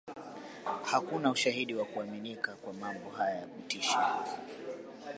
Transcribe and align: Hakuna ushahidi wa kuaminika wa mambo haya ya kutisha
Hakuna 0.83 1.31
ushahidi 1.31 1.73
wa 1.75 1.85
kuaminika 1.85 2.55
wa 2.67 2.73
mambo 2.73 3.09
haya 3.09 3.35
ya 3.39 3.47
kutisha 3.47 4.15